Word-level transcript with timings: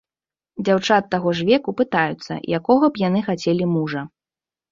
Дзяўчат 0.67 1.03
таго 1.13 1.33
ж 1.39 1.43
веку 1.49 1.75
пытаюцца, 1.81 2.33
якога 2.59 2.85
б 2.95 3.05
яны 3.07 3.19
хацелі 3.27 3.65
мужа. 3.77 4.01